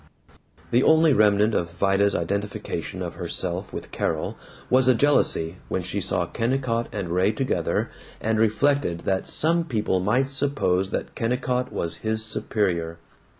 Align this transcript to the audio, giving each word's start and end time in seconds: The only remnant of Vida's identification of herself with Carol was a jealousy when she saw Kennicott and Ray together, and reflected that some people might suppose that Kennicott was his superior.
The 0.71 0.81
only 0.81 1.13
remnant 1.13 1.53
of 1.53 1.69
Vida's 1.69 2.15
identification 2.15 3.03
of 3.03 3.13
herself 3.13 3.71
with 3.71 3.91
Carol 3.91 4.35
was 4.67 4.87
a 4.87 4.95
jealousy 4.95 5.57
when 5.69 5.83
she 5.83 6.01
saw 6.01 6.25
Kennicott 6.25 6.89
and 6.91 7.09
Ray 7.09 7.31
together, 7.31 7.91
and 8.19 8.39
reflected 8.39 9.01
that 9.01 9.27
some 9.27 9.63
people 9.63 9.99
might 9.99 10.27
suppose 10.27 10.89
that 10.89 11.13
Kennicott 11.13 11.71
was 11.71 11.97
his 11.97 12.25
superior. 12.25 12.97